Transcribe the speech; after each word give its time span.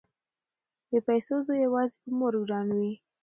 بې 0.89 0.99
پيسو 1.07 1.35
زوی 1.45 1.59
يواځې 1.65 1.95
په 2.01 2.09
مور 2.17 2.33
ګران 2.47 2.67
وي 2.77 2.93